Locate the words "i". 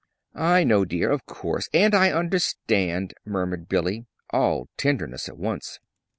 0.33-0.63, 1.93-2.11